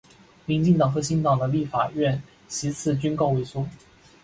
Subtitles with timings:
[0.47, 3.63] 民进党和新党的立法院席次均告萎缩。